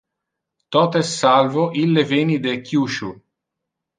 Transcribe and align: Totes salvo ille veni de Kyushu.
Totes 0.75 1.11
salvo 1.17 1.67
ille 1.83 2.05
veni 2.13 2.39
de 2.47 2.57
Kyushu. 2.71 3.13